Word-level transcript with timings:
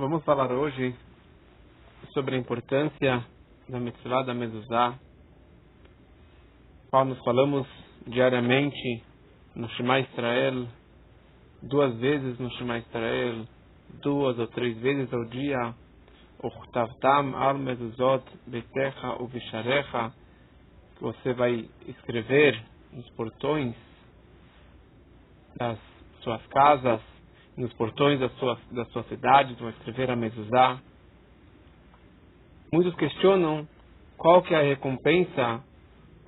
Vamos 0.00 0.24
falar 0.24 0.50
hoje 0.50 0.96
sobre 2.14 2.34
a 2.34 2.38
importância 2.38 3.22
da 3.68 3.78
mitzvah 3.78 4.22
da 4.22 4.32
mezuzá, 4.32 4.98
qual 6.88 7.04
nós 7.04 7.18
falamos 7.22 7.66
diariamente 8.06 9.04
no 9.54 9.68
Shema 9.68 10.00
Israel, 10.00 10.66
duas 11.60 11.94
vezes 11.98 12.38
no 12.38 12.50
Shema 12.52 12.78
Israel, 12.78 13.44
duas 14.02 14.38
ou 14.38 14.46
três 14.46 14.74
vezes 14.78 15.12
ao 15.12 15.22
dia, 15.26 15.74
Uchtavtam 16.42 17.36
al 17.36 17.58
mezuzot 17.58 18.24
betecha 18.46 19.22
uvisharecha, 19.22 20.14
que 20.96 21.02
você 21.02 21.34
vai 21.34 21.68
escrever 21.86 22.58
nos 22.90 23.06
portões 23.10 23.76
das 25.58 25.78
suas 26.22 26.46
casas, 26.46 27.09
nos 27.60 27.72
portões 27.74 28.18
das 28.18 28.32
suas, 28.38 28.58
das 28.72 28.88
suas 28.90 29.06
cidades, 29.08 29.58
vão 29.58 29.68
escrever 29.68 30.10
a 30.10 30.16
mezuzá. 30.16 30.80
Muitos 32.72 32.94
questionam 32.94 33.68
qual 34.16 34.42
que 34.42 34.54
é 34.54 34.58
a 34.58 34.62
recompensa, 34.62 35.62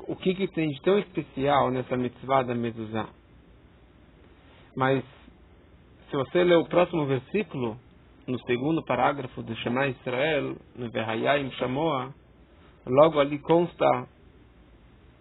o 0.07 0.15
que, 0.15 0.35
que 0.35 0.47
tem 0.49 0.69
de 0.69 0.83
tão 0.83 0.99
especial 0.99 1.71
nessa 1.71 1.97
mitzvah 1.97 2.43
da 2.43 2.55
mezuzá. 2.55 3.09
Mas, 4.77 5.03
se 6.11 6.17
você 6.17 6.45
ler 6.45 6.57
o 6.57 6.69
próximo 6.69 7.07
versículo, 7.07 7.79
no 8.27 8.39
segundo 8.41 8.85
parágrafo 8.85 9.43
do 9.43 9.55
Shema 9.57 9.87
Israel, 9.87 10.57
no 10.77 10.91
Verhayim 10.91 11.51
Shamoa, 11.53 12.15
logo 12.87 13.21
ali 13.21 13.39
consta, 13.39 14.09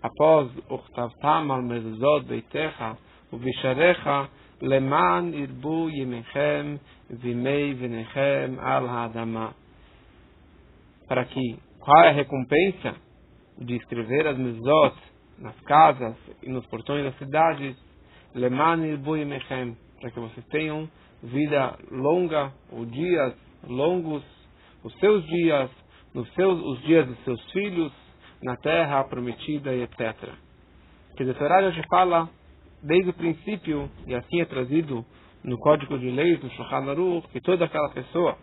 após 0.01 0.51
Uchtavtam 0.69 1.51
al 1.51 1.61
mezuzot 1.61 2.25
beitecha, 2.25 2.97
o 3.31 3.37
Visharecha, 3.37 4.29
Leman 4.61 5.33
irbu 5.33 5.89
yemechem 5.89 6.79
vimei 7.09 7.73
venechem 7.73 8.59
al 8.59 8.87
hadama. 8.87 9.53
Para 11.07 11.25
que, 11.25 11.57
qual 11.79 12.03
é 12.05 12.09
a 12.09 12.13
recompensa 12.13 12.95
de 13.57 13.75
escrever 13.75 14.27
as 14.27 14.37
mezuzot 14.37 14.95
nas 15.39 15.59
casas 15.61 16.15
e 16.43 16.49
nos 16.49 16.65
portões 16.67 17.03
das 17.03 17.17
cidades? 17.17 17.75
Leman 18.35 18.85
irbu 18.85 19.17
yemechem. 19.17 19.75
Para 19.99 20.11
que 20.11 20.19
vocês 20.19 20.45
tenham 20.47 20.89
vida 21.23 21.77
longa, 21.91 22.51
ou 22.71 22.85
dias 22.85 23.33
longos, 23.67 24.23
os 24.83 24.93
seus 24.99 25.25
dias, 25.25 25.69
nos 26.13 26.31
seus, 26.33 26.59
os 26.59 26.81
dias 26.81 27.07
dos 27.07 27.23
seus 27.23 27.51
filhos, 27.51 27.91
na 28.41 28.55
terra 28.57 29.03
prometida 29.03 29.73
e 29.73 29.83
etc. 29.83 30.33
Que 31.15 31.23
o 31.23 31.33
Torá 31.35 31.65
hoje 31.65 31.81
fala 31.89 32.29
desde 32.83 33.09
o 33.09 33.13
princípio, 33.13 33.89
e 34.07 34.15
assim 34.15 34.41
é 34.41 34.45
trazido 34.45 35.05
no 35.43 35.57
Código 35.57 35.97
de 35.97 36.09
Leis, 36.09 36.39
do 36.39 36.49
Shulchan 36.49 36.89
Aruch, 36.89 37.27
que 37.29 37.41
toda 37.41 37.65
aquela 37.65 37.89
pessoa 37.89 38.37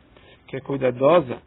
que 0.46 0.56
é 0.56 0.60
cuidadosa 0.60 1.40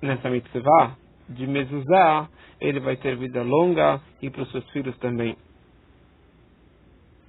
nessa 0.00 0.28
mitzvah 0.28 0.96
de 1.28 1.46
mezuzá, 1.46 2.28
ele 2.60 2.80
vai 2.80 2.96
ter 2.96 3.16
vida 3.16 3.42
longa 3.42 4.00
e 4.20 4.30
para 4.30 4.42
os 4.42 4.50
seus 4.50 4.68
filhos 4.70 4.96
também. 4.98 5.36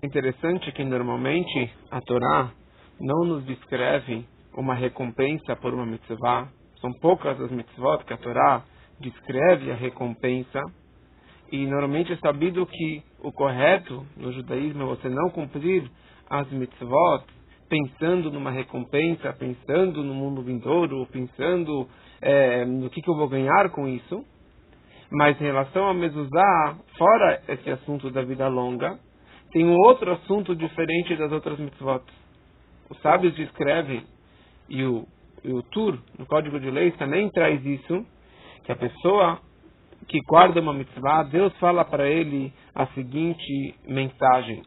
Interessante 0.04 0.72
que 0.74 0.84
normalmente 0.84 1.72
a 1.90 2.02
Torá 2.02 2.52
não 3.00 3.26
nos 3.26 3.46
descreve 3.46 4.26
uma 4.56 4.76
recompensa 4.76 5.56
por 5.56 5.74
uma 5.74 5.86
mitzvah. 5.86 6.50
São 6.82 6.92
poucas 6.94 7.40
as 7.40 7.52
mitzvot 7.52 8.04
que 8.06 8.14
a 8.14 8.18
Torá 8.18 8.64
descreve 9.00 9.72
a 9.72 9.76
recompensa. 9.76 10.62
E 11.52 11.66
normalmente 11.66 12.12
é 12.12 12.18
sabido 12.18 12.66
que 12.66 13.04
o 13.24 13.32
correto 13.32 14.06
no 14.18 14.32
judaísmo 14.32 14.84
é 14.84 14.86
você 14.86 15.10
não 15.10 15.30
cumprir 15.30 15.90
as 16.30 16.50
mitzvot 16.52 17.24
pensando 17.70 18.32
numa 18.32 18.52
recompensa, 18.52 19.34
pensando 19.34 20.04
no 20.04 20.14
mundo 20.14 20.44
vindouro, 20.44 21.08
pensando 21.12 21.88
é, 22.22 22.66
no 22.66 22.90
que, 22.90 23.02
que, 23.02 23.10
eu 23.10 23.16
vou 23.16 23.28
ganhar 23.28 23.70
com 23.72 23.88
isso. 23.88 24.24
Mas 25.12 25.40
em 25.40 25.46
relação 25.46 25.88
a 25.88 25.94
mezuzá, 25.94 26.78
fora 26.98 27.42
esse 27.48 27.70
assunto 27.70 28.12
da 28.12 28.22
vida 28.22 28.48
longa, 28.48 29.00
tem 29.52 29.66
um 29.66 29.76
outro 29.76 30.12
assunto 30.12 30.56
diferente 30.56 31.16
das 31.16 31.32
outras 31.32 31.58
mitzvot 31.60 32.04
os 32.94 33.02
sábios 33.02 33.34
descrevem, 33.36 34.04
e 34.70 34.84
o, 34.84 35.08
e 35.44 35.52
o 35.52 35.64
Tur, 35.64 36.00
no 36.18 36.26
Código 36.26 36.60
de 36.60 36.70
Leis, 36.70 36.96
também 36.98 37.30
traz 37.30 37.64
isso, 37.66 38.06
que 38.64 38.72
a 38.72 38.76
pessoa 38.76 39.40
que 40.08 40.20
guarda 40.22 40.60
uma 40.60 40.74
mitzvah, 40.74 41.24
Deus 41.24 41.56
fala 41.58 41.84
para 41.86 42.08
ele 42.08 42.54
a 42.74 42.88
seguinte 42.88 43.76
mensagem. 43.88 44.64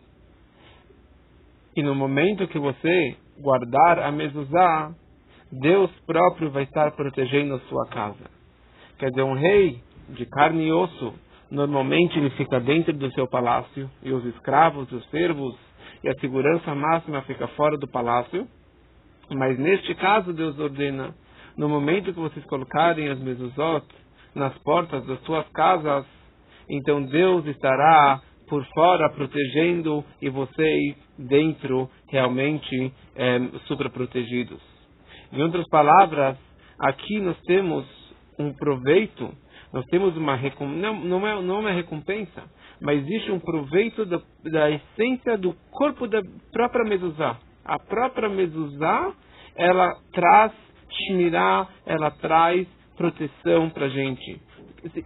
E 1.77 1.83
no 1.83 1.95
momento 1.95 2.49
que 2.49 2.59
você 2.59 3.17
guardar 3.39 3.99
a 3.99 4.11
mezuzá, 4.11 4.93
Deus 5.53 5.91
próprio 6.07 6.51
vai 6.51 6.65
estar 6.65 6.91
protegendo 6.93 7.55
a 7.55 7.61
sua 7.61 7.87
casa. 7.89 8.31
Quer 8.99 9.11
dizer, 9.11 9.23
um 9.23 9.35
rei 9.35 9.81
de 10.11 10.25
carne 10.27 10.67
e 10.67 10.73
osso, 10.73 11.15
normalmente 11.51 12.19
ele 12.19 12.31
fica 12.31 12.59
dentro 12.59 12.93
do 12.93 13.11
seu 13.13 13.29
palácio, 13.29 13.91
e 14.03 14.13
os 14.13 14.25
escravos, 14.25 14.91
os 14.91 15.05
servos, 15.11 15.57
e 16.03 16.09
a 16.09 16.15
segurança 16.19 16.75
máxima 16.75 17.23
fica 17.23 17.47
fora 17.49 17.77
do 17.77 17.87
palácio. 17.87 18.47
Mas 19.31 19.59
neste 19.59 19.95
caso, 19.97 20.33
Deus 20.33 20.59
ordena, 20.59 21.15
no 21.57 21.69
momento 21.69 22.13
que 22.13 22.21
vocês 22.21 22.45
colocarem 22.47 23.09
as 23.09 23.19
mezuzot 23.19 23.87
nas 24.37 24.57
portas 24.59 25.05
das 25.07 25.19
suas 25.23 25.49
casas, 25.49 26.05
então 26.69 27.03
Deus 27.03 27.47
estará 27.47 28.21
por 28.47 28.65
fora 28.67 29.11
protegendo 29.11 30.05
e 30.21 30.29
vocês 30.29 30.95
dentro 31.19 31.91
realmente 32.11 32.93
é, 33.17 33.39
super 33.67 33.91
protegidos. 33.91 34.61
Em 35.33 35.43
outras 35.43 35.67
palavras, 35.69 36.37
aqui 36.79 37.19
nós 37.19 37.37
temos 37.47 37.85
um 38.39 38.53
proveito, 38.53 39.33
nós 39.73 39.85
temos 39.87 40.15
uma 40.17 40.39
não, 40.61 41.01
não 41.01 41.27
é 41.27 41.43
não 41.43 41.57
é 41.57 41.61
uma 41.61 41.73
recompensa, 41.73 42.45
mas 42.81 42.99
existe 42.99 43.33
um 43.33 43.41
proveito 43.41 44.05
da, 44.05 44.21
da 44.45 44.71
essência 44.71 45.39
do 45.39 45.55
corpo 45.71 46.07
da 46.07 46.21
própria 46.53 46.85
mezuzá. 46.85 47.39
A 47.65 47.79
própria 47.79 48.29
mezuzá, 48.29 49.13
ela 49.57 49.93
traz 50.13 50.53
shmirá, 50.91 51.67
ela 51.85 52.11
traz 52.11 52.76
proteção 52.97 53.71
para 53.71 53.87
a 53.87 53.89
gente. 53.89 54.41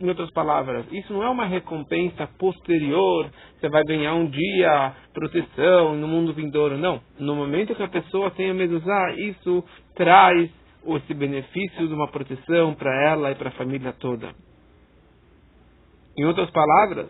Em 0.01 0.09
outras 0.09 0.31
palavras, 0.33 0.85
isso 0.93 1.13
não 1.13 1.23
é 1.23 1.29
uma 1.29 1.47
recompensa 1.47 2.27
posterior, 2.39 3.31
você 3.59 3.69
vai 3.69 3.83
ganhar 3.85 4.15
um 4.15 4.27
dia 4.27 4.95
proteção 5.15 5.97
no 5.97 6.07
mundo 6.07 6.35
vindouro, 6.35 6.77
não. 6.77 7.01
No 7.19 7.35
momento 7.35 7.75
que 7.75 7.83
a 7.83 7.89
pessoa 7.89 8.31
tem 8.31 8.51
a 8.51 8.55
mezuzá, 8.55 9.15
isso 9.17 9.65
traz 9.95 10.51
esse 10.87 11.15
benefício 11.15 11.89
de 11.89 11.95
uma 11.95 12.09
proteção 12.09 12.75
para 12.75 13.11
ela 13.11 13.31
e 13.31 13.35
para 13.35 13.49
a 13.49 13.53
família 13.53 13.93
toda. 13.93 14.35
Em 16.17 16.25
outras 16.25 16.51
palavras, 16.51 17.09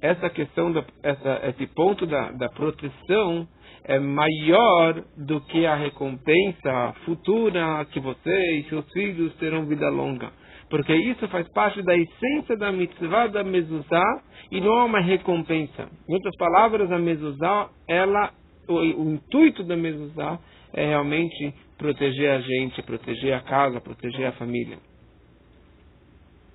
essa 0.00 0.30
questão, 0.30 0.72
da, 0.72 0.84
essa, 1.02 1.40
esse 1.48 1.66
ponto 1.74 2.06
da, 2.06 2.30
da 2.32 2.48
proteção 2.50 3.46
é 3.84 3.98
maior 3.98 5.02
do 5.16 5.40
que 5.40 5.64
a 5.66 5.74
recompensa 5.74 6.94
futura 7.04 7.86
que 7.90 7.98
você 7.98 8.56
e 8.56 8.68
seus 8.68 8.84
filhos 8.92 9.34
terão 9.36 9.66
vida 9.66 9.88
longa. 9.88 10.30
Porque 10.68 10.94
isso 10.94 11.26
faz 11.28 11.48
parte 11.52 11.82
da 11.82 11.96
essência 11.96 12.56
da 12.56 12.70
mitzvah 12.70 13.28
da 13.28 13.42
mezuzá 13.42 14.22
e 14.50 14.60
não 14.60 14.80
é 14.80 14.84
uma 14.84 15.00
recompensa. 15.00 15.88
Em 16.08 16.14
outras 16.14 16.36
palavras, 16.36 16.92
a 16.92 16.98
mezuzá, 16.98 17.70
ela, 17.88 18.30
o, 18.68 18.74
o 18.74 19.14
intuito 19.14 19.64
da 19.64 19.76
mezuzá 19.76 20.38
é 20.74 20.86
realmente 20.86 21.54
proteger 21.78 22.30
a 22.30 22.40
gente, 22.40 22.82
proteger 22.82 23.32
a 23.32 23.40
casa, 23.40 23.80
proteger 23.80 24.26
a 24.26 24.32
família. 24.32 24.78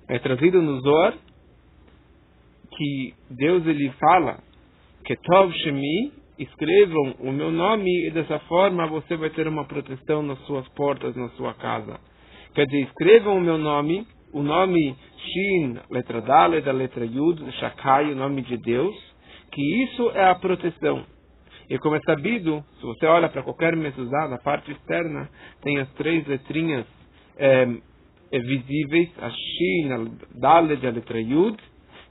É 0.08 0.18
trazido 0.18 0.62
no 0.62 0.80
Zohar 0.80 1.14
que 2.76 3.14
Deus 3.30 3.66
ele 3.66 3.90
fala 4.00 4.38
que 5.04 5.16
Shemi, 5.62 6.12
escrevam 6.38 7.14
o 7.20 7.30
meu 7.30 7.50
nome 7.50 8.06
e 8.06 8.10
dessa 8.10 8.38
forma 8.40 8.86
você 8.86 9.16
vai 9.16 9.30
ter 9.30 9.46
uma 9.46 9.66
proteção 9.66 10.22
nas 10.22 10.38
suas 10.46 10.66
portas, 10.70 11.14
na 11.14 11.28
sua 11.30 11.54
casa. 11.54 12.00
Quer 12.54 12.66
dizer, 12.66 12.82
escrevam 12.82 13.36
o 13.36 13.40
meu 13.40 13.58
nome, 13.58 14.06
o 14.32 14.42
nome 14.42 14.96
Shin, 15.18 15.78
letra 15.90 16.20
Dale, 16.20 16.60
da 16.60 16.72
letra 16.72 17.04
Yud, 17.04 17.40
Shakai, 17.52 18.12
o 18.12 18.16
nome 18.16 18.42
de 18.42 18.56
Deus, 18.56 18.94
que 19.52 19.84
isso 19.84 20.10
é 20.10 20.28
a 20.28 20.34
proteção. 20.34 21.04
E 21.68 21.78
como 21.78 21.96
é 21.96 22.00
sabido, 22.00 22.62
se 22.78 22.82
você 22.82 23.06
olha 23.06 23.28
para 23.28 23.42
qualquer 23.42 23.74
mezuzá, 23.74 24.28
na 24.28 24.38
parte 24.38 24.70
externa, 24.70 25.30
tem 25.62 25.78
as 25.78 25.90
três 25.94 26.26
letrinhas 26.26 26.86
é, 27.36 27.66
visíveis, 28.32 29.10
a 29.18 29.30
Shin, 29.30 29.92
a 29.92 30.38
Dale, 30.38 30.76
da 30.76 30.90
letra 30.90 31.20
Yud, 31.20 31.56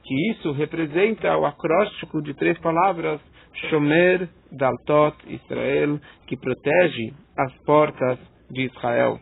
que 0.03 0.31
isso 0.31 0.51
representa 0.51 1.37
o 1.37 1.45
acróstico 1.45 2.21
de 2.21 2.33
três 2.33 2.57
palavras, 2.59 3.21
Shomer 3.69 4.27
Daltot 4.51 5.15
Israel, 5.27 5.99
que 6.27 6.35
protege 6.35 7.13
as 7.37 7.53
portas 7.65 8.19
de 8.51 8.63
Israel. 8.63 9.19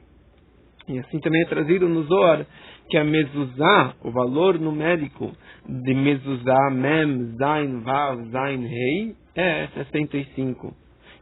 E 0.88 1.00
assim 1.00 1.20
também 1.20 1.42
é 1.44 1.46
trazido 1.46 1.88
no 1.88 2.04
Zohar 2.04 2.46
que 2.90 2.98
a 2.98 3.06
mezuzá, 3.06 3.96
o 4.04 4.12
valor 4.12 4.60
numérico 4.60 5.32
de 5.66 5.94
mezuzá, 5.94 6.70
mem, 6.72 7.38
zain, 7.38 7.80
vav, 7.80 8.22
zain, 8.32 8.68
rei, 8.68 9.16
é 9.36 9.68
65. 9.74 10.76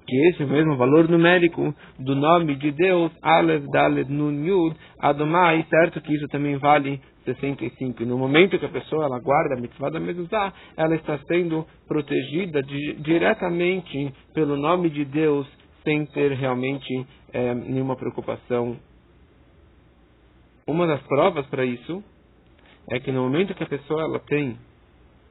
que 0.07 0.29
esse 0.29 0.41
é 0.41 0.45
o 0.45 0.49
mesmo 0.49 0.75
valor 0.75 1.07
numérico 1.07 1.71
do 1.99 2.15
nome 2.15 2.55
de 2.55 2.71
Deus, 2.71 3.11
Aleph, 3.21 3.63
Dalet, 3.71 4.09
Nun, 4.11 4.43
Yud, 4.43 4.75
Adomai, 4.99 5.63
certo 5.69 6.01
que 6.01 6.11
isso 6.15 6.27
também 6.29 6.57
vale 6.57 6.99
65. 7.25 8.03
E 8.03 8.05
no 8.05 8.17
momento 8.17 8.57
que 8.57 8.65
a 8.65 8.69
pessoa 8.69 9.05
ela 9.05 9.19
guarda 9.19 9.55
a 9.55 9.59
mitzvah 9.59 9.89
da 9.89 9.99
mezuzá, 9.99 10.53
ela 10.75 10.95
está 10.95 11.17
sendo 11.27 11.65
protegida 11.87 12.61
de, 12.63 12.93
diretamente 13.01 14.13
pelo 14.33 14.55
nome 14.55 14.89
de 14.89 15.05
Deus, 15.05 15.47
sem 15.83 16.05
ter 16.07 16.31
realmente 16.33 17.07
é, 17.31 17.53
nenhuma 17.53 17.95
preocupação. 17.95 18.77
Uma 20.67 20.85
das 20.85 21.01
provas 21.03 21.45
para 21.47 21.65
isso 21.65 22.03
é 22.91 22.99
que 22.99 23.11
no 23.11 23.23
momento 23.23 23.55
que 23.55 23.63
a 23.63 23.69
pessoa 23.69 24.03
ela 24.03 24.19
tem 24.19 24.57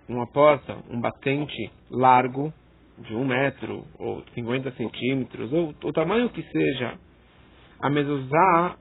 uma 0.09 0.27
porta, 0.33 0.77
um 0.91 1.01
batente 1.01 1.71
largo, 1.91 2.53
de 2.99 3.15
um 3.15 3.25
metro, 3.25 3.85
ou 3.99 4.25
50 4.35 4.73
centímetros, 4.73 5.53
ou 5.53 5.75
o 5.85 5.93
tamanho 5.93 6.29
que 6.31 6.43
seja, 6.43 6.99
a 7.81 7.91
mezuzá, 7.91 8.77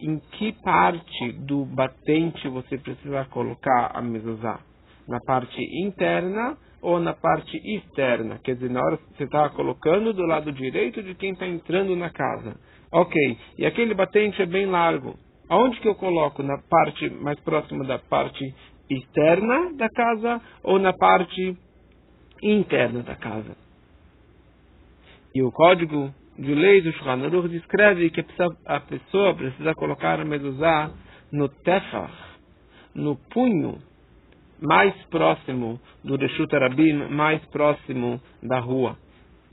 em 0.00 0.18
que 0.18 0.52
parte 0.62 1.32
do 1.32 1.64
batente 1.64 2.48
você 2.48 2.78
precisa 2.78 3.24
colocar 3.26 3.92
a 3.94 4.00
mezuzá? 4.00 4.60
Na 5.08 5.18
parte 5.26 5.60
interna 5.84 6.56
ou 6.82 6.98
na 7.00 7.12
parte 7.12 7.56
externa? 7.76 8.38
Quer 8.42 8.54
dizer, 8.54 8.70
na 8.70 8.80
hora 8.80 8.96
que 8.96 9.16
você 9.16 9.24
está 9.24 9.48
colocando 9.50 10.12
do 10.12 10.24
lado 10.24 10.52
direito 10.52 11.02
de 11.02 11.14
quem 11.14 11.32
está 11.32 11.46
entrando 11.46 11.94
na 11.96 12.10
casa. 12.10 12.56
Ok, 12.92 13.38
e 13.58 13.66
aquele 13.66 13.94
batente 13.94 14.40
é 14.42 14.46
bem 14.46 14.66
largo. 14.66 15.14
Aonde 15.48 15.80
que 15.80 15.88
eu 15.88 15.94
coloco? 15.94 16.42
Na 16.42 16.58
parte 16.58 17.10
mais 17.10 17.38
próxima 17.40 17.84
da 17.84 17.98
parte 17.98 18.54
externa 18.88 19.72
da 19.74 19.88
casa 19.88 20.40
ou 20.62 20.78
na 20.78 20.92
parte 20.92 21.56
interna 22.42 23.02
da 23.02 23.14
casa. 23.14 23.56
E 25.34 25.42
o 25.42 25.52
código 25.52 26.12
de 26.40 26.54
lei 26.54 26.80
do 26.80 26.90
Shulchan 26.92 27.26
Aruch 27.26 27.48
descreve 27.48 28.08
que 28.10 28.24
a 28.66 28.80
pessoa 28.80 29.34
precisa 29.34 29.74
colocar 29.74 30.18
a 30.18 30.24
mezuzá 30.24 30.90
no 31.30 31.48
tefach, 31.48 32.12
no 32.94 33.16
punho 33.30 33.78
mais 34.60 34.94
próximo 35.10 35.78
do 36.02 36.16
Reshut 36.16 36.54
Arabim, 36.56 37.08
mais 37.10 37.44
próximo 37.46 38.20
da 38.42 38.58
rua. 38.58 38.96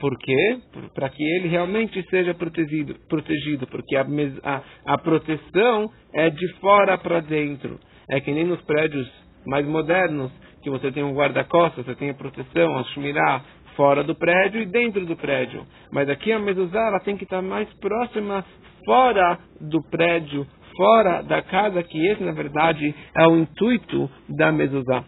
Por 0.00 0.16
quê? 0.18 0.60
Para 0.94 1.10
que 1.10 1.22
ele 1.22 1.48
realmente 1.48 2.02
seja 2.08 2.32
protegido, 2.32 2.94
protegido 3.08 3.66
porque 3.66 3.96
a, 3.96 4.06
a, 4.44 4.62
a 4.94 4.98
proteção 4.98 5.90
é 6.14 6.30
de 6.30 6.54
fora 6.60 6.96
para 6.96 7.20
dentro. 7.20 7.78
É 8.10 8.20
que 8.20 8.32
nem 8.32 8.46
nos 8.46 8.62
prédios 8.62 9.06
mais 9.46 9.66
modernos, 9.66 10.30
que 10.62 10.70
você 10.70 10.90
tem 10.90 11.02
um 11.02 11.14
guarda-costas, 11.14 11.84
você 11.84 11.94
tem 11.94 12.10
a 12.10 12.14
proteção, 12.14 12.78
a 12.78 12.84
shumirá, 12.84 13.42
fora 13.78 14.02
do 14.02 14.12
prédio 14.16 14.60
e 14.60 14.66
dentro 14.66 15.06
do 15.06 15.16
prédio. 15.16 15.64
Mas 15.92 16.08
aqui 16.08 16.32
a 16.32 16.38
mezuzá 16.40 16.88
ela 16.88 16.98
tem 16.98 17.16
que 17.16 17.22
estar 17.22 17.40
mais 17.40 17.72
próxima 17.74 18.44
fora 18.84 19.38
do 19.60 19.80
prédio, 19.88 20.44
fora 20.76 21.22
da 21.22 21.40
casa, 21.42 21.80
que 21.84 22.04
esse 22.08 22.24
na 22.24 22.32
verdade 22.32 22.92
é 23.16 23.24
o 23.28 23.36
intuito 23.38 24.10
da 24.28 24.50
mezuzá. 24.50 25.04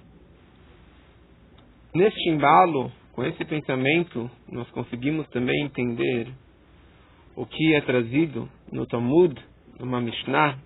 Neste 1.92 2.30
embalo, 2.30 2.92
com 3.12 3.24
esse 3.24 3.44
pensamento, 3.44 4.30
nós 4.48 4.70
conseguimos 4.70 5.28
também 5.30 5.64
entender 5.64 6.28
o 7.34 7.44
que 7.44 7.74
é 7.74 7.80
trazido 7.80 8.48
no 8.70 8.86
Talmud, 8.86 9.34
numa 9.80 10.00
Mishnah, 10.00 10.56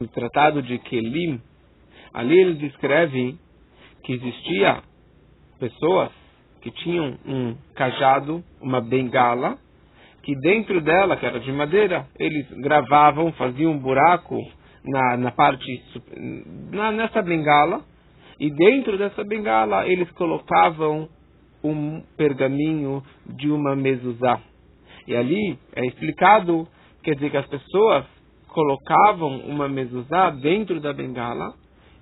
no 0.00 0.08
Tratado 0.08 0.60
de 0.62 0.78
Kelim, 0.78 1.40
Ali 2.12 2.38
ele 2.38 2.54
descreve 2.54 3.36
que 4.02 4.12
existia 4.12 4.82
pessoas 5.58 6.10
que 6.60 6.70
tinham 6.70 7.16
um 7.26 7.56
cajado, 7.74 8.42
uma 8.60 8.80
bengala, 8.80 9.58
que 10.22 10.34
dentro 10.40 10.80
dela, 10.80 11.16
que 11.16 11.24
era 11.24 11.40
de 11.40 11.52
madeira, 11.52 12.06
eles 12.18 12.46
gravavam, 12.60 13.32
faziam 13.32 13.72
um 13.72 13.78
buraco 13.78 14.36
na, 14.84 15.16
na 15.16 15.30
parte, 15.30 15.82
na, 16.70 16.92
nessa 16.92 17.22
bengala, 17.22 17.82
e 18.38 18.50
dentro 18.50 18.96
dessa 18.96 19.24
bengala 19.24 19.86
eles 19.86 20.10
colocavam 20.12 21.08
um 21.62 22.02
pergaminho 22.16 23.02
de 23.26 23.50
uma 23.50 23.74
mezuzá. 23.74 24.40
E 25.06 25.16
ali 25.16 25.58
é 25.74 25.86
explicado, 25.86 26.68
quer 27.02 27.14
dizer 27.14 27.30
que 27.30 27.36
as 27.36 27.46
pessoas 27.46 28.04
colocavam 28.48 29.40
uma 29.40 29.68
mezuzá 29.68 30.30
dentro 30.30 30.80
da 30.80 30.92
bengala, 30.92 31.54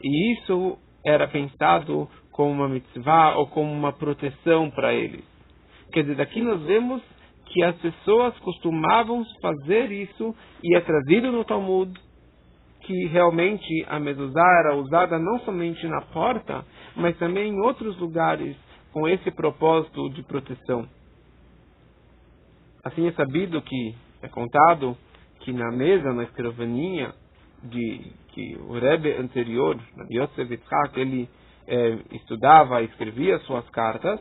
e 0.03 0.33
isso 0.33 0.79
era 1.05 1.29
pensado 1.29 2.09
como 2.37 2.53
uma 2.53 2.69
mitzvah 2.69 3.35
ou 3.37 3.47
como 3.47 3.73
uma 3.73 3.93
proteção 3.95 4.71
para 4.71 4.95
eles. 4.95 5.25
Quer 5.91 6.03
dizer, 6.03 6.17
daqui 6.17 6.43
nós 6.43 6.61
vemos 6.63 7.03
que 7.47 7.63
as 7.65 7.75
pessoas 7.77 8.39
costumavam 8.41 9.25
fazer 9.41 9.91
isso 9.91 10.37
e 10.63 10.77
é 10.77 10.81
trazido 10.81 11.33
no 11.33 11.45
Talmud 11.45 11.99
que 12.83 13.07
realmente 13.07 13.85
a 13.89 13.99
mezuzá 13.99 14.45
era 14.61 14.77
usada 14.77 15.19
não 15.19 15.41
somente 15.41 15.87
na 15.89 16.03
porta, 16.03 16.65
mas 16.95 17.17
também 17.17 17.49
em 17.49 17.61
outros 17.61 17.99
lugares 17.99 18.55
com 18.93 19.09
esse 19.09 19.31
propósito 19.31 20.11
de 20.11 20.23
proteção. 20.23 20.87
Assim 22.85 23.09
é 23.09 23.13
sabido 23.13 23.61
que 23.63 23.95
é 24.23 24.29
contado 24.29 24.97
que 25.41 25.53
na 25.53 25.73
mesa, 25.73 26.13
na 26.13 26.25
escrivaninha, 26.25 27.13
de 27.65 28.13
que 28.29 28.57
o 28.69 28.79
Rebbe 28.79 29.13
anterior, 29.15 29.77
Yosef 30.11 30.53
Yitzhak, 30.53 31.01
ele 31.01 31.29
é, 31.67 31.99
estudava, 32.13 32.83
escrevia 32.83 33.39
suas 33.41 33.69
cartas, 33.71 34.21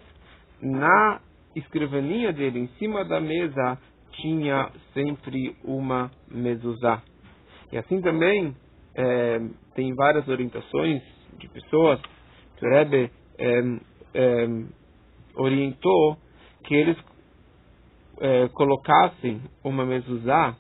na 0.62 1.21
escrivaninha 1.56 2.33
dele, 2.33 2.59
em 2.59 2.68
cima 2.80 3.06
da 3.06 3.19
mesa, 3.19 3.77
tinha 4.12 4.69
sempre 4.94 5.56
uma 5.63 6.12
mezuzá. 6.30 7.01
E 7.71 7.77
assim 7.77 8.01
também 8.01 8.56
é, 8.95 9.39
tem 9.75 9.94
várias 9.94 10.27
orientações 10.27 11.01
de 11.38 11.47
pessoas 11.50 12.00
que 12.57 12.65
o 12.65 12.69
Rebbe 12.69 13.12
é, 13.38 13.59
é, 14.13 14.48
orientou 15.36 16.18
que 16.63 16.74
eles 16.74 16.98
é, 18.21 18.48
colocassem 18.50 19.41
uma 19.63 19.86
mezuzá 19.86 20.56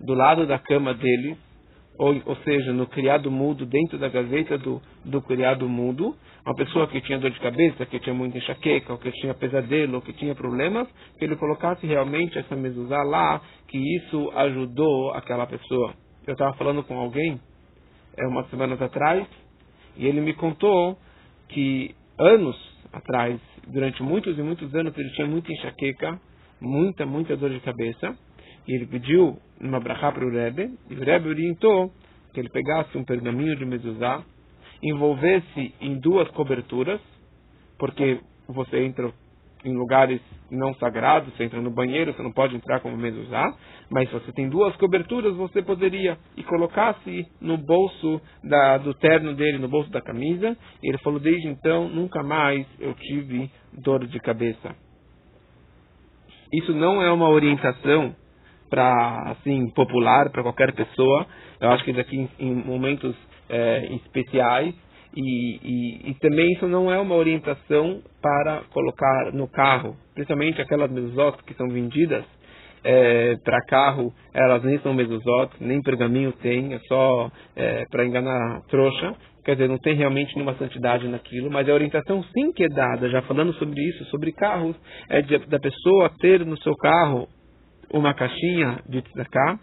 do 0.00 0.14
lado 0.14 0.46
da 0.46 0.58
cama 0.58 0.94
deles 0.94 1.38
ou, 1.98 2.14
ou 2.26 2.36
seja, 2.36 2.72
no 2.72 2.86
criado 2.86 3.30
mudo, 3.30 3.66
dentro 3.66 3.98
da 3.98 4.08
gaveta 4.08 4.56
do, 4.56 4.80
do 5.04 5.22
criado 5.22 5.68
mudo, 5.68 6.14
uma 6.44 6.54
pessoa 6.54 6.86
que 6.88 7.00
tinha 7.02 7.18
dor 7.18 7.30
de 7.30 7.40
cabeça, 7.40 7.84
que 7.86 7.98
tinha 8.00 8.14
muita 8.14 8.38
enxaqueca, 8.38 8.92
ou 8.92 8.98
que 8.98 9.10
tinha 9.12 9.34
pesadelo, 9.34 9.96
ou 9.96 10.02
que 10.02 10.12
tinha 10.14 10.34
problemas, 10.34 10.88
que 11.18 11.24
ele 11.24 11.36
colocasse 11.36 11.86
realmente 11.86 12.38
essa 12.38 12.56
mezuzá 12.56 13.02
lá, 13.02 13.40
que 13.68 13.78
isso 13.96 14.30
ajudou 14.34 15.12
aquela 15.12 15.46
pessoa. 15.46 15.94
Eu 16.26 16.32
estava 16.32 16.54
falando 16.54 16.82
com 16.82 16.98
alguém, 16.98 17.40
é, 18.16 18.26
umas 18.26 18.48
semanas 18.50 18.80
atrás, 18.80 19.26
e 19.96 20.06
ele 20.06 20.20
me 20.20 20.32
contou 20.34 20.98
que 21.48 21.94
anos 22.18 22.56
atrás, 22.92 23.40
durante 23.66 24.02
muitos 24.02 24.38
e 24.38 24.42
muitos 24.42 24.74
anos, 24.74 24.96
ele 24.96 25.10
tinha 25.10 25.26
muita 25.26 25.52
enxaqueca, 25.52 26.18
muita, 26.60 27.04
muita 27.04 27.36
dor 27.36 27.50
de 27.50 27.60
cabeça, 27.60 28.16
e 28.66 28.74
ele 28.74 28.86
pediu 28.86 29.38
uma 29.60 29.80
brachá 29.80 30.12
para 30.12 30.24
o 30.24 30.30
Rebbe, 30.30 30.70
e 30.90 30.94
o 30.94 31.04
Rebbe 31.04 31.28
orientou 31.28 31.90
que 32.32 32.40
ele 32.40 32.48
pegasse 32.48 32.96
um 32.96 33.04
pergaminho 33.04 33.56
de 33.56 33.64
mezuzá, 33.64 34.22
envolvesse 34.82 35.74
em 35.80 35.98
duas 35.98 36.28
coberturas, 36.30 37.00
porque 37.78 38.20
você 38.48 38.84
entra 38.84 39.12
em 39.64 39.74
lugares 39.74 40.20
não 40.50 40.72
sagrados, 40.74 41.34
você 41.34 41.44
entra 41.44 41.60
no 41.60 41.70
banheiro, 41.70 42.12
você 42.12 42.22
não 42.22 42.32
pode 42.32 42.54
entrar 42.54 42.80
como 42.80 42.96
mezuzá, 42.96 43.54
mas 43.90 44.08
se 44.08 44.14
você 44.14 44.32
tem 44.32 44.48
duas 44.48 44.74
coberturas, 44.76 45.34
você 45.34 45.62
poderia, 45.62 46.16
e 46.36 46.42
colocasse 46.44 47.26
no 47.40 47.56
bolso 47.56 48.20
da, 48.42 48.78
do 48.78 48.94
terno 48.94 49.34
dele, 49.34 49.58
no 49.58 49.68
bolso 49.68 49.90
da 49.90 50.00
camisa, 50.00 50.56
e 50.82 50.88
ele 50.88 50.98
falou, 50.98 51.18
desde 51.18 51.48
então, 51.48 51.88
nunca 51.88 52.22
mais 52.22 52.66
eu 52.78 52.94
tive 52.94 53.50
dor 53.72 54.06
de 54.06 54.18
cabeça. 54.20 54.74
Isso 56.52 56.72
não 56.72 57.02
é 57.02 57.10
uma 57.10 57.28
orientação 57.28 58.14
para 58.70 59.32
assim 59.32 59.70
popular 59.70 60.30
para 60.30 60.42
qualquer 60.42 60.74
pessoa. 60.74 61.26
Eu 61.60 61.70
acho 61.70 61.84
que 61.84 61.92
daqui 61.92 62.16
em, 62.16 62.30
em 62.38 62.54
momentos 62.54 63.14
é, 63.48 63.94
especiais 63.94 64.74
e, 65.16 65.56
e, 65.62 66.10
e, 66.10 66.14
também 66.20 66.52
isso 66.52 66.66
não 66.68 66.92
é 66.92 66.98
uma 66.98 67.14
orientação 67.14 68.00
para 68.22 68.62
colocar 68.72 69.32
no 69.32 69.48
carro, 69.48 69.96
principalmente 70.14 70.60
aquelas 70.60 70.90
mesuzot 70.90 71.42
que 71.44 71.54
são 71.54 71.68
vendidas 71.68 72.24
é, 72.84 73.36
para 73.42 73.58
carro, 73.66 74.12
elas 74.32 74.62
nem 74.62 74.78
são 74.78 74.94
mesuzot, 74.94 75.52
nem 75.60 75.82
pergaminho 75.82 76.32
tem, 76.32 76.74
é 76.74 76.78
só 76.80 77.30
é, 77.56 77.84
para 77.90 78.04
enganar 78.04 78.62
trouxa. 78.68 79.14
Quer 79.44 79.54
dizer, 79.54 79.68
não 79.68 79.78
tem 79.78 79.94
realmente 79.94 80.34
nenhuma 80.36 80.54
santidade 80.56 81.08
naquilo, 81.08 81.50
mas 81.50 81.66
a 81.68 81.72
orientação 81.72 82.22
sim 82.22 82.52
que 82.52 82.64
é 82.64 82.68
dada, 82.68 83.08
já 83.08 83.22
falando 83.22 83.52
sobre 83.54 83.80
isso, 83.80 84.04
sobre 84.06 84.30
carros, 84.30 84.76
é 85.08 85.22
de, 85.22 85.38
da 85.46 85.58
pessoa 85.58 86.12
ter 86.20 86.44
no 86.44 86.56
seu 86.58 86.74
carro 86.76 87.26
uma 87.90 88.12
caixinha 88.12 88.80
de 88.86 89.00
tzedakah, 89.00 89.58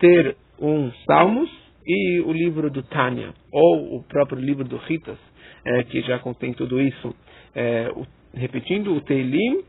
ter 0.00 0.36
um 0.60 0.90
Salmos 1.06 1.63
e 1.86 2.20
o 2.20 2.32
livro 2.32 2.70
do 2.70 2.82
Tânia, 2.82 3.32
ou 3.52 3.96
o 3.96 4.02
próprio 4.04 4.38
livro 4.38 4.64
do 4.64 4.76
Ritas, 4.76 5.18
é, 5.64 5.82
que 5.84 6.00
já 6.02 6.18
contém 6.18 6.52
tudo 6.52 6.80
isso, 6.80 7.14
é, 7.54 7.90
o, 7.94 8.06
repetindo 8.34 8.94
o 8.94 9.00
Teilim 9.00 9.64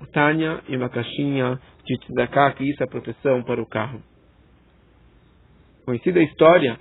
o 0.00 0.06
Tânia 0.06 0.62
e 0.68 0.76
uma 0.76 0.88
caixinha 0.88 1.60
de 1.84 1.98
tzedakah, 1.98 2.52
que 2.52 2.64
isso 2.64 2.82
é 2.82 2.86
proteção 2.86 3.42
para 3.42 3.60
o 3.60 3.66
carro. 3.66 4.02
Conhecida 5.84 6.20
a 6.20 6.22
história 6.22 6.78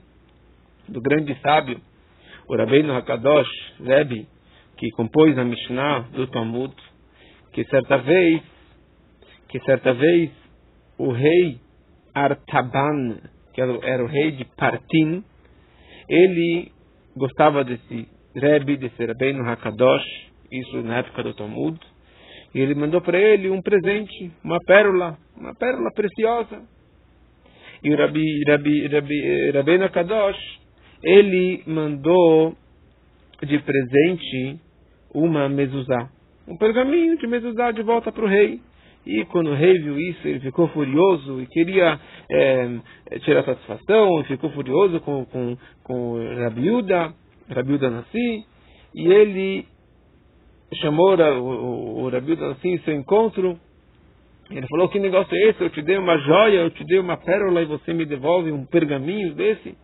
do 0.88 1.02
grande 1.02 1.38
sábio, 1.42 1.82
o 2.48 2.56
Rabbeinu 2.56 2.96
Hakadosh, 2.96 3.50
Rebbe, 3.84 4.28
que 4.78 4.90
compôs 4.92 5.38
a 5.38 5.44
Mishnah 5.44 6.08
do 6.14 6.28
Talmud, 6.28 6.74
que 7.52 7.66
certa 7.66 7.98
vez, 7.98 8.42
que 9.50 9.60
certa 9.62 9.94
vez 9.94 10.32
o 10.98 11.12
rei 11.12 11.60
Artaban, 12.14 13.20
que 13.60 13.88
era 13.88 14.04
o 14.04 14.08
rei 14.08 14.32
de 14.32 14.46
Partim, 14.56 15.24
ele 16.08 16.72
gostava 17.16 17.64
desse 17.64 18.08
Rebbe, 18.36 18.78
desse 18.78 19.06
Rabbeinu 19.06 19.48
Hakadosh, 19.48 20.06
isso 20.52 20.78
na 20.82 21.00
época 21.00 21.24
do 21.24 21.34
Talmud, 21.34 21.78
e 22.54 22.60
ele 22.60 22.74
mandou 22.74 23.02
para 23.02 23.20
ele 23.20 23.50
um 23.50 23.62
presente, 23.62 24.32
uma 24.44 24.60
pérola, 24.66 25.18
uma 25.36 25.54
pérola 25.56 25.92
preciosa. 25.94 26.62
E 27.84 27.94
o 27.94 27.98
Rabi, 27.98 28.44
Rabi, 28.48 28.88
Rabi, 28.88 29.52
Rabbeinu 29.52 29.90
Kadosh, 29.90 30.60
ele 31.04 31.64
mandou 31.66 32.56
de 33.42 33.60
presente 33.60 34.60
uma 35.14 35.48
mezuzá, 35.48 36.10
um 36.48 36.58
pergaminho 36.58 37.18
de 37.18 37.28
mezuzá 37.28 37.72
de 37.72 37.82
volta 37.84 38.12
para 38.12 38.24
o 38.24 38.28
rei. 38.28 38.60
E 39.10 39.26
quando 39.26 39.50
o 39.50 39.56
rei 39.56 39.74
viu 39.80 40.00
isso, 40.00 40.28
ele 40.28 40.40
ficou 40.40 40.68
furioso 40.68 41.42
e 41.42 41.48
queria 41.48 42.00
é, 42.32 42.80
tirar 43.22 43.44
satisfação, 43.44 44.24
ficou 44.26 44.52
furioso 44.52 45.00
com, 45.00 45.26
com, 45.26 45.58
com 45.84 46.36
Rabiuda, 46.44 47.12
Rabiuda 47.50 47.90
Nassi, 47.90 48.46
e 48.94 49.08
ele 49.12 49.66
chamou 50.76 51.16
o, 51.18 52.04
o 52.04 52.10
Rabiuda 52.10 52.50
Nassi 52.50 52.68
em 52.68 52.78
seu 52.82 52.94
encontro. 52.94 53.60
Ele 54.52 54.68
falou: 54.68 54.90
Que 54.90 55.00
negócio 55.00 55.36
é 55.36 55.50
esse? 55.50 55.60
Eu 55.60 55.72
te 55.72 55.82
dei 55.82 55.98
uma 55.98 56.16
joia, 56.20 56.60
eu 56.60 56.70
te 56.70 56.84
dei 56.84 57.00
uma 57.00 57.18
pérola 57.18 57.64
e 57.64 57.66
você 57.66 57.92
me 57.92 58.06
devolve 58.06 58.52
um 58.52 58.64
pergaminho 58.64 59.34
desse? 59.34 59.76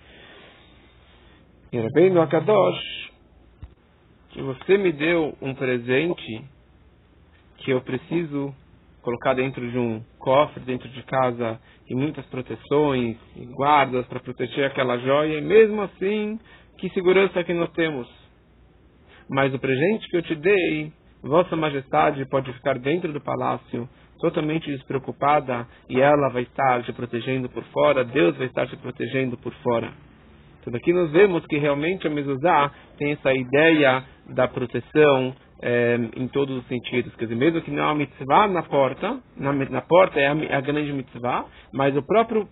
E 1.74 2.10
no 2.12 2.22
Akadosh, 2.22 3.12
que 4.30 4.42
você 4.44 4.78
me 4.78 4.92
deu 4.92 5.36
um 5.42 5.56
presente 5.56 6.44
que 7.58 7.72
eu 7.72 7.82
preciso 7.82 8.54
colocar 9.06 9.36
dentro 9.36 9.70
de 9.70 9.78
um 9.78 10.04
cofre, 10.18 10.64
dentro 10.66 10.90
de 10.90 11.04
casa, 11.04 11.60
e 11.88 11.94
muitas 11.94 12.26
proteções 12.26 13.16
e 13.36 13.46
guardas 13.46 14.04
para 14.08 14.20
proteger 14.20 14.66
aquela 14.66 14.98
joia, 14.98 15.38
e 15.38 15.42
mesmo 15.42 15.84
assim, 15.84 16.40
que 16.80 16.90
segurança 16.90 17.44
que 17.44 17.54
nós 17.54 17.72
temos? 17.74 18.08
Mas 19.30 19.54
o 19.54 19.60
presente 19.60 20.10
que 20.10 20.18
eu 20.18 20.24
te 20.24 20.36
dei, 20.36 20.92
Vossa 21.22 21.56
Majestade 21.56 22.28
pode 22.30 22.52
ficar 22.54 22.80
dentro 22.80 23.14
do 23.14 23.22
palácio, 23.22 23.88
totalmente 24.20 24.66
despreocupada, 24.72 25.68
e 25.88 26.02
ela 26.02 26.30
vai 26.30 26.42
estar 26.42 26.82
te 26.84 26.92
protegendo 26.92 27.48
por 27.48 27.64
fora, 27.66 28.04
Deus 28.04 28.36
vai 28.38 28.48
estar 28.48 28.68
te 28.68 28.76
protegendo 28.78 29.38
por 29.38 29.54
fora. 29.56 29.94
Então 30.60 30.74
daqui 30.74 30.92
nós 30.92 31.12
vemos 31.12 31.46
que 31.46 31.60
realmente 31.60 32.08
a 32.08 32.10
mezuzá 32.10 32.72
tem 32.98 33.12
essa 33.12 33.32
ideia 33.32 34.04
da 34.34 34.48
proteção 34.48 35.36
é, 35.62 35.96
em 36.16 36.28
todos 36.28 36.58
os 36.58 36.68
sentidos. 36.68 37.16
Quer 37.16 37.26
dizer, 37.26 37.36
mesmo 37.36 37.62
que 37.62 37.72
não 37.72 37.90
há 37.90 37.96
mitzvah 37.96 38.48
na 38.48 38.64
porta, 38.64 39.20
na, 39.38 39.54
na 39.54 39.82
porta 39.82 40.20
é 40.20 40.28
a, 40.28 40.58
a, 40.58 40.62
grande 40.62 40.92
mitzvah, 40.94 41.46
mas 41.74 41.96
o 41.96 42.04
próprio 42.04 42.48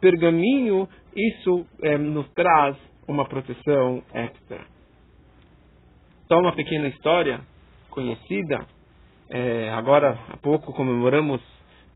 pergaminho, 0.00 0.88
isso 1.14 1.66
é, 1.82 1.98
nos 1.98 2.28
traz 2.32 2.76
uma 3.06 3.24
proteção 3.26 4.02
extra. 4.12 4.60
Só 6.26 6.38
uma 6.38 6.54
pequena 6.54 6.88
história 6.88 7.40
conhecida. 7.90 8.66
É, 9.30 9.70
agora, 9.70 10.18
há 10.28 10.36
pouco, 10.36 10.72
comemoramos 10.72 11.40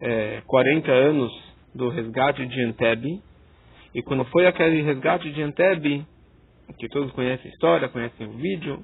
é, 0.00 0.42
40 0.46 0.90
anos 0.90 1.32
do 1.74 1.88
resgate 1.88 2.46
de 2.46 2.62
Entebbe. 2.62 3.20
E 3.94 4.02
quando 4.02 4.24
foi 4.26 4.46
aquele 4.46 4.82
resgate 4.82 5.30
de 5.30 5.42
Entebbe, 5.42 6.06
que 6.78 6.88
todos 6.88 7.12
conhecem 7.12 7.50
a 7.50 7.54
história, 7.54 7.88
conhecem 7.88 8.26
o 8.26 8.32
vídeo, 8.32 8.82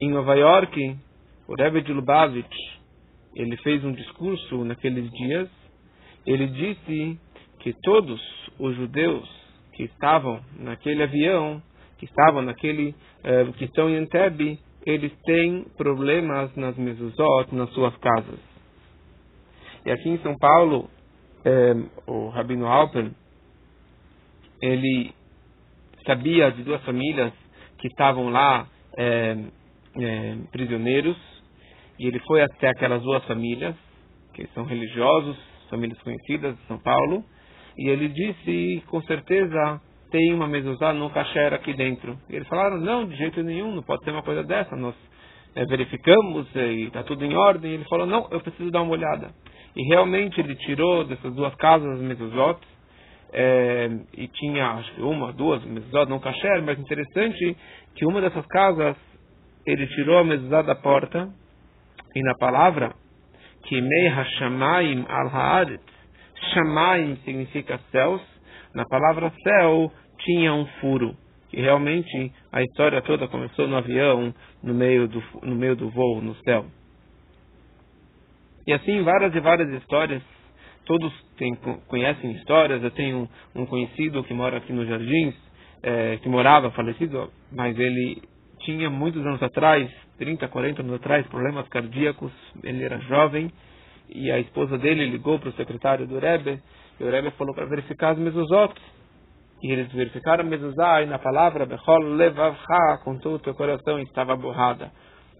em 0.00 0.10
Nova 0.10 0.34
York, 0.34 0.96
o 1.48 1.54
Rebbe 1.54 1.82
de 1.82 1.92
Lubavitch, 1.92 2.56
ele 3.34 3.56
fez 3.58 3.84
um 3.84 3.92
discurso 3.92 4.64
naqueles 4.64 5.10
dias. 5.10 5.48
Ele 6.26 6.46
disse 6.46 7.18
que 7.60 7.72
todos 7.82 8.20
os 8.58 8.76
judeus 8.76 9.28
que 9.72 9.84
estavam 9.84 10.40
naquele 10.58 11.02
avião, 11.02 11.62
que 11.98 12.04
estavam 12.04 12.42
naquele, 12.42 12.94
eh, 13.22 13.44
que 13.56 13.64
estão 13.64 13.90
em 13.90 14.02
Entebbe, 14.02 14.58
eles 14.86 15.12
têm 15.24 15.64
problemas 15.76 16.54
nas 16.56 16.76
mezuzot, 16.76 17.54
nas 17.54 17.70
suas 17.70 17.96
casas. 17.96 18.38
E 19.84 19.90
aqui 19.90 20.08
em 20.08 20.18
São 20.18 20.36
Paulo, 20.38 20.88
eh, 21.44 21.74
o 22.06 22.28
Rabino 22.28 22.66
Alpen, 22.66 23.10
ele 24.62 25.12
sabia 26.06 26.50
de 26.52 26.62
duas 26.62 26.82
famílias 26.84 27.32
que 27.78 27.88
estavam 27.88 28.30
lá 28.30 28.66
é, 28.96 29.36
é, 29.98 30.36
prisioneiros 30.50 31.16
e 31.98 32.06
ele 32.06 32.18
foi 32.20 32.42
até 32.42 32.68
aquelas 32.68 33.02
duas 33.02 33.24
famílias 33.24 33.74
que 34.32 34.46
são 34.48 34.64
religiosos, 34.64 35.36
famílias 35.70 36.00
conhecidas 36.02 36.56
de 36.56 36.66
São 36.66 36.78
Paulo 36.78 37.24
e 37.76 37.88
ele 37.88 38.08
disse 38.08 38.82
com 38.86 39.00
certeza 39.02 39.80
tem 40.10 40.32
uma 40.32 40.46
mezuzá 40.46 40.92
no 40.92 41.10
kasher 41.10 41.52
aqui 41.52 41.74
dentro. 41.74 42.16
E 42.30 42.36
eles 42.36 42.46
falaram 42.46 42.78
não 42.78 43.04
de 43.04 43.16
jeito 43.16 43.42
nenhum, 43.42 43.74
não 43.74 43.82
pode 43.82 44.04
ter 44.04 44.12
uma 44.12 44.22
coisa 44.22 44.44
dessa. 44.44 44.76
Nós 44.76 44.94
é, 45.56 45.64
verificamos 45.64 46.46
e 46.54 46.84
está 46.84 47.02
tudo 47.02 47.24
em 47.24 47.34
ordem. 47.34 47.72
E 47.72 47.74
ele 47.74 47.84
falou 47.84 48.06
não, 48.06 48.28
eu 48.30 48.40
preciso 48.40 48.70
dar 48.70 48.82
uma 48.82 48.92
olhada. 48.92 49.34
E 49.74 49.82
realmente 49.88 50.38
ele 50.40 50.54
tirou 50.54 51.04
dessas 51.04 51.34
duas 51.34 51.52
casas 51.56 52.00
as 52.00 52.58
é, 53.32 53.88
e 54.16 54.28
tinha 54.28 54.64
acho 54.74 54.94
que 54.94 55.02
uma, 55.02 55.32
duas 55.32 55.64
mezuzot 55.64 56.08
não 56.08 56.20
kasher, 56.20 56.62
mas 56.62 56.78
interessante 56.78 57.56
que 57.96 58.06
uma 58.06 58.20
dessas 58.20 58.46
casas 58.46 58.96
ele 59.66 59.86
tirou 59.88 60.18
a 60.18 60.24
mezuzá 60.24 60.62
da 60.62 60.74
porta 60.74 61.28
e 62.14 62.22
na 62.22 62.34
palavra 62.34 62.94
que 63.64 63.80
mei 63.80 64.08
hashamayim 64.08 65.04
al 65.08 65.28
haaretz. 65.28 65.82
Shamayim 66.52 67.16
significa 67.24 67.80
céus. 67.90 68.20
Na 68.74 68.84
palavra 68.84 69.32
céu 69.42 69.90
tinha 70.18 70.52
um 70.52 70.66
furo. 70.80 71.16
Que 71.48 71.60
realmente 71.60 72.32
a 72.52 72.62
história 72.62 73.00
toda 73.02 73.28
começou 73.28 73.66
no 73.66 73.76
avião 73.76 74.34
no 74.62 74.74
meio 74.74 75.08
do 75.08 75.22
no 75.42 75.54
meio 75.54 75.76
do 75.76 75.88
voo 75.90 76.20
no 76.20 76.34
céu. 76.36 76.66
E 78.66 78.72
assim 78.72 79.02
várias 79.02 79.34
e 79.34 79.40
várias 79.40 79.70
histórias. 79.80 80.22
Todos 80.84 81.12
têm, 81.38 81.54
conhecem 81.88 82.32
histórias. 82.32 82.82
Eu 82.82 82.90
tenho 82.90 83.28
um 83.54 83.64
conhecido 83.64 84.22
que 84.24 84.34
mora 84.34 84.58
aqui 84.58 84.72
nos 84.72 84.86
Jardins, 84.86 85.34
é, 85.82 86.18
que 86.18 86.28
morava 86.28 86.70
falecido, 86.72 87.30
mas 87.50 87.78
ele 87.78 88.20
tinha 88.64 88.90
muitos 88.90 89.24
anos 89.24 89.42
atrás, 89.42 89.90
30, 90.18 90.48
40 90.48 90.82
anos 90.82 90.94
atrás, 90.94 91.26
problemas 91.28 91.68
cardíacos. 91.68 92.32
Ele 92.62 92.82
era 92.84 92.98
jovem 93.00 93.50
e 94.08 94.30
a 94.30 94.38
esposa 94.38 94.76
dele 94.78 95.06
ligou 95.06 95.38
para 95.38 95.48
o 95.48 95.52
secretário 95.52 96.06
do 96.06 96.18
Rebbe 96.18 96.60
e 96.98 97.04
o 97.04 97.10
Rebbe 97.10 97.30
falou 97.32 97.54
para 97.54 97.66
verificar 97.66 98.10
as 98.10 98.18
mezuzot. 98.18 98.74
E 99.62 99.72
eles 99.72 99.90
verificaram 99.92 100.44
mezuzá 100.44 101.02
e 101.02 101.06
na 101.06 101.18
palavra 101.18 101.64
Bechol 101.64 101.98
levavcha, 101.98 102.98
com 103.02 103.16
todo 103.18 103.36
o 103.36 103.38
teu 103.38 103.54
coração 103.54 103.98
estava 103.98 104.36
borrada. 104.36 104.90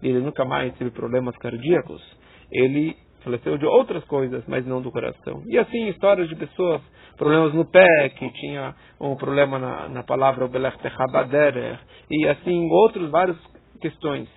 Ele 0.01 0.19
nunca 0.19 0.43
mais 0.43 0.73
teve 0.77 0.89
problemas 0.91 1.35
cardíacos. 1.37 2.01
Ele 2.51 2.95
faleceu 3.25 3.57
de 3.57 3.65
outras 3.65 4.03
coisas, 4.05 4.43
mas 4.47 4.65
não 4.65 4.81
do 4.81 4.91
coração. 4.91 5.41
E 5.47 5.57
assim, 5.57 5.87
histórias 5.89 6.29
de 6.29 6.35
pessoas, 6.35 6.81
problemas 7.17 7.53
no 7.53 7.65
pé, 7.65 8.09
que 8.09 8.29
tinha 8.33 8.75
um 9.01 9.15
problema 9.15 9.57
na, 9.57 9.89
na 9.89 10.03
palavra 10.03 10.45
Obelech 10.45 10.77
Techabaderer, 10.77 11.79
e 12.09 12.27
assim, 12.27 12.69
outras 12.71 13.09
várias 13.09 13.37
questões. 13.81 14.29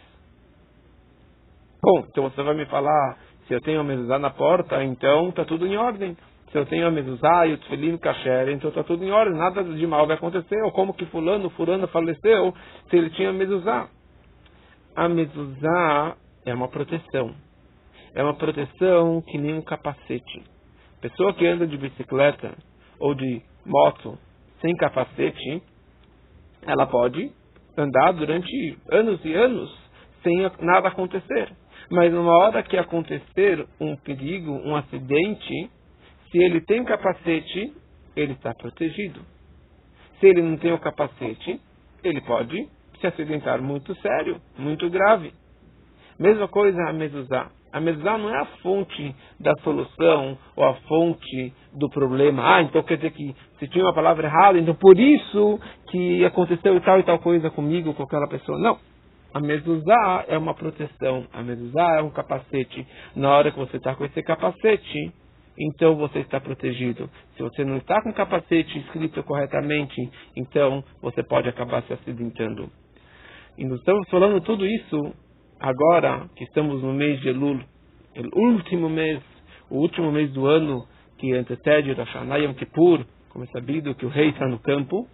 Bom, 1.83 2.05
então 2.11 2.25
você 2.25 2.43
vai 2.43 2.55
me 2.55 2.65
falar, 2.67 3.19
se 3.47 3.55
eu 3.55 3.61
tenho 3.61 3.81
a 3.81 3.85
mezuzá 3.85 4.19
na 4.19 4.31
porta, 4.31 4.83
então 4.83 5.29
está 5.29 5.45
tudo 5.45 5.67
em 5.67 5.77
ordem. 5.77 6.17
Se 6.51 6.57
eu 6.57 6.65
tenho 6.65 6.87
a 6.87 6.91
mezuzá 6.91 7.47
e 7.47 7.53
o 7.53 7.59
tefilim 7.59 7.99
kasher, 7.99 8.49
então 8.49 8.71
está 8.71 8.83
tudo 8.83 9.05
em 9.05 9.11
ordem, 9.11 9.39
nada 9.39 9.63
de 9.63 9.87
mal 9.87 10.07
vai 10.07 10.17
acontecer. 10.17 10.57
Ou 10.65 10.73
como 10.73 10.95
que 10.95 11.05
fulano, 11.07 11.51
fulano 11.51 11.87
faleceu, 11.89 12.55
se 12.89 12.97
ele 12.97 13.11
tinha 13.11 13.31
mezuzá. 13.33 13.87
A 14.97 15.09
mezuzá 15.11 16.17
é 16.47 16.55
uma 16.55 16.69
proteção 16.69 17.35
é 18.19 18.23
uma 18.25 18.35
proteção 18.35 19.23
que 19.23 19.39
nem 19.39 19.55
um 19.55 19.63
capacete. 19.63 20.43
Pessoa 21.01 21.33
que 21.35 21.47
anda 21.47 21.69
de 21.69 21.77
bicicleta 21.79 22.53
ou 22.99 23.15
de 23.15 23.41
moto 23.65 24.19
sem 24.61 24.75
capacete, 24.75 25.63
ela 26.67 26.85
pode 26.89 27.31
andar 27.77 28.11
durante 28.15 28.77
anos 28.91 29.25
e 29.25 29.33
anos 29.33 29.73
sem 30.25 30.37
nada 30.61 30.89
acontecer. 30.89 31.49
Mas 31.93 32.13
numa 32.13 32.37
hora 32.37 32.61
que 32.65 32.77
acontecer 32.77 33.65
um 33.81 33.95
perigo, 33.95 34.51
um 34.51 34.75
acidente, 34.75 35.71
se 36.33 36.39
ele 36.39 36.61
tem 36.63 36.85
capacete, 36.85 37.73
ele 38.17 38.33
está 38.33 38.53
protegido. 38.53 39.21
Se 40.19 40.27
ele 40.27 40.43
não 40.43 40.57
tem 40.57 40.73
o 40.73 40.81
capacete, 40.81 41.61
ele 42.03 42.21
pode 42.23 42.69
se 43.01 43.07
acidentar 43.07 43.63
muito 43.63 43.95
sério, 44.01 44.41
muito 44.59 44.91
grave. 44.91 45.33
Mesma 46.19 46.49
coisa 46.49 46.83
a 46.89 46.93
mezuzá. 46.93 47.51
A 47.73 47.81
mezuzá 47.81 48.17
não 48.17 48.35
é 48.35 48.41
a 48.41 48.47
fonte 48.63 49.15
da 49.39 49.53
solução 49.63 50.39
ou 50.57 50.65
a 50.65 50.75
fonte 50.75 51.53
do 51.75 51.89
problema. 51.91 52.57
Ah, 52.57 52.63
então 52.63 52.83
quer 52.83 52.97
dizer 52.97 53.13
que 53.13 53.35
se 53.59 53.69
tinha 53.69 53.85
uma 53.85 53.95
palavra 53.95 54.27
errada, 54.27 54.59
então 54.59 54.75
por 54.75 54.99
isso 54.99 55.61
que 55.91 56.25
aconteceu 56.25 56.81
tal 56.81 56.99
e 56.99 57.03
tal 57.03 57.19
coisa 57.19 57.51
comigo, 57.51 57.95
com 57.95 58.03
aquela 58.03 58.29
pessoa. 58.29 58.59
Não. 58.59 58.79
A 59.33 59.41
mezuzá 59.41 60.25
é 60.27 60.39
uma 60.39 60.55
proteção. 60.55 61.27
A 61.33 61.43
mezuzá 61.43 61.99
é 61.99 62.03
um 62.03 62.11
capacete. 62.11 62.87
Na 63.15 63.31
hora 63.31 63.53
que 63.53 63.59
você 63.59 63.77
está 63.77 63.95
com 63.95 64.05
esse 64.07 64.23
capacete, 64.23 65.13
então 65.59 65.97
você 65.97 66.21
está 66.21 66.41
protegido. 66.41 67.11
Se 67.37 67.43
você 67.43 67.65
não 67.65 67.77
está 67.77 68.01
com 68.03 68.09
o 68.11 68.15
capacete 68.15 68.79
escrito 68.79 69.23
corretamente, 69.23 70.11
então 70.35 70.83
você 71.03 71.23
pode 71.23 71.49
acabar 71.49 71.83
se 71.83 71.93
acidentando. 71.93 72.71
E 73.59 73.65
nós 73.65 73.79
estamos 73.79 74.09
falando 74.09 74.41
tudo 74.41 74.65
isso 74.65 75.13
agora 75.61 76.29
que 76.37 76.45
estamos 76.45 76.83
no 76.83 76.93
mês 76.93 77.21
de 77.21 77.29
Elul, 77.29 77.61
o 78.35 78.41
último 78.53 78.89
mês, 78.89 79.21
o 79.71 79.77
último 79.77 80.11
mês 80.11 80.33
do 80.33 80.47
ano 80.47 80.87
que 81.19 81.33
antecede 81.35 81.93
Rosh 81.93 82.09
Hashanah 82.09 82.39
Yom 82.39 82.55
Kippur, 82.55 83.05
como 83.31 83.45
é 83.45 83.49
sabido 83.49 83.95
que 83.95 84.07
o 84.07 84.09
rei 84.09 84.31
está 84.31 84.47
no 84.47 84.59
campo, 84.59 85.07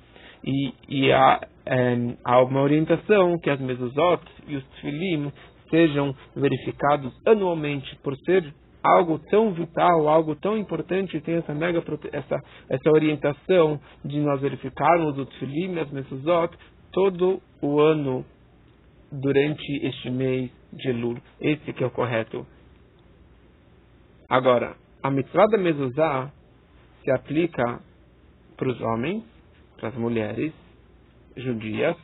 e, 0.45 0.75
e 0.89 1.13
há, 1.13 1.41
é, 1.67 1.97
há 2.25 2.43
uma 2.43 2.61
orientação 2.61 3.39
que 3.39 3.51
as 3.51 3.61
mezuzot 3.61 4.23
e 4.47 4.57
os 4.57 4.65
tfilim 4.77 5.33
sejam 5.71 6.15
verificados 6.37 7.13
anualmente 7.27 7.97
por 8.03 8.15
ser 8.19 8.55
algo 8.85 9.19
tão 9.31 9.53
vital, 9.53 10.09
algo 10.09 10.37
tão 10.37 10.59
importante, 10.59 11.19
tem 11.21 11.37
essa 11.37 11.55
mega 11.55 11.83
essa, 12.13 12.37
essa 12.69 12.91
orientação 12.91 13.81
de 14.05 14.21
nós 14.21 14.41
verificarmos 14.43 15.17
o 15.17 15.25
Tfilim 15.25 15.73
e 15.73 15.81
as 15.81 15.91
Mezuzot 15.91 16.55
todo 16.93 17.41
o 17.63 17.81
ano 17.81 18.27
durante 19.21 19.87
este 19.87 20.11
mês 20.11 20.51
de 20.73 20.89
Elul. 20.89 21.19
Esse 21.41 21.73
que 21.73 21.83
é 21.83 21.87
o 21.87 21.91
correto. 21.91 22.47
Agora, 24.29 24.77
a 25.03 25.11
mitzvah 25.11 25.47
da 25.47 25.59
mezuzá 25.59 26.33
se 27.03 27.11
aplica 27.11 27.81
para 28.57 28.69
os 28.69 28.81
homens, 28.81 29.23
para 29.77 29.89
as 29.89 29.95
mulheres 29.95 30.53
judias, 31.37 31.97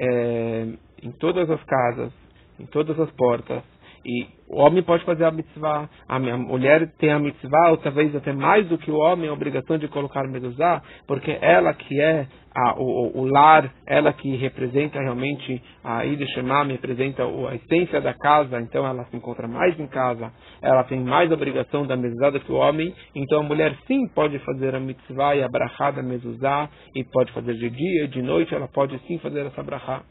é, 0.00 0.66
em 1.02 1.12
todas 1.12 1.48
as 1.50 1.62
casas, 1.64 2.12
em 2.58 2.66
todas 2.66 2.98
as 2.98 3.10
portas, 3.12 3.62
e 4.04 4.26
o 4.48 4.58
homem 4.60 4.82
pode 4.82 5.04
fazer 5.04 5.24
a 5.24 5.30
mitzvah, 5.30 5.88
a 6.06 6.18
mulher 6.18 6.92
tem 6.98 7.10
a 7.10 7.18
mitzvah, 7.18 7.70
ou 7.70 7.78
talvez 7.78 8.14
até 8.14 8.32
mais 8.32 8.68
do 8.68 8.76
que 8.76 8.90
o 8.90 8.98
homem, 8.98 9.28
a 9.28 9.32
obrigação 9.32 9.78
de 9.78 9.88
colocar 9.88 10.28
mezuzá, 10.28 10.82
porque 11.06 11.38
ela 11.40 11.72
que 11.72 12.00
é 12.00 12.26
a, 12.54 12.74
o, 12.78 13.18
o, 13.18 13.24
lar, 13.24 13.72
ela 13.86 14.12
que 14.12 14.36
representa 14.36 15.00
realmente 15.00 15.60
a 15.82 16.02
Shemam, 16.34 16.68
representa 16.68 17.24
a 17.24 17.54
essência 17.56 18.00
da 18.00 18.14
casa, 18.14 18.60
então 18.60 18.86
ela 18.86 19.04
se 19.06 19.16
encontra 19.16 19.48
mais 19.48 19.78
em 19.80 19.86
casa, 19.88 20.30
ela 20.62 20.84
tem 20.84 21.00
mais 21.00 21.32
obrigação 21.32 21.86
da 21.86 21.96
mezuzá 21.96 22.30
do 22.30 22.40
que 22.40 22.52
o 22.52 22.56
homem, 22.56 22.94
então 23.14 23.40
a 23.40 23.44
mulher 23.44 23.76
sim 23.86 24.06
pode 24.14 24.38
fazer 24.40 24.74
a 24.74 24.80
mitzvah 24.80 25.34
e 25.34 25.42
a 25.42 25.48
brachá 25.48 25.90
da 25.90 26.02
mezuzá, 26.02 26.68
e 26.94 27.02
pode 27.02 27.32
fazer 27.32 27.54
de 27.54 27.70
dia 27.70 28.08
de 28.08 28.22
noite, 28.22 28.54
ela 28.54 28.68
pode 28.68 28.98
sim 29.06 29.18
fazer 29.18 29.46
essa 29.46 29.62
brachá. 29.62 30.02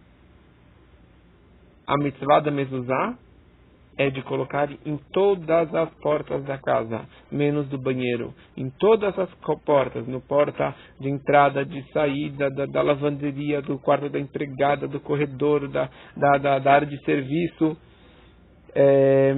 A 1.87 1.97
mitzvah 1.97 2.39
da 2.39 2.51
mezuzá 2.51 3.17
é 3.97 4.09
de 4.09 4.21
colocar 4.23 4.69
em 4.85 4.97
todas 5.11 5.73
as 5.73 5.89
portas 5.95 6.43
da 6.45 6.57
casa, 6.57 7.07
menos 7.31 7.67
do 7.69 7.77
banheiro. 7.77 8.33
Em 8.57 8.69
todas 8.69 9.17
as 9.17 9.29
portas, 9.65 10.07
no 10.07 10.19
porta 10.21 10.75
de 10.99 11.09
entrada, 11.09 11.65
de 11.65 11.83
saída, 11.91 12.49
da, 12.49 12.65
da 12.65 12.81
lavanderia, 12.81 13.61
do 13.61 13.77
quarto 13.77 14.09
da 14.09 14.19
empregada, 14.19 14.87
do 14.87 14.99
corredor, 14.99 15.67
da, 15.67 15.89
da, 16.17 16.59
da, 16.59 16.73
área 16.73 16.87
de 16.87 16.97
serviço. 17.05 17.77
É... 18.73 19.35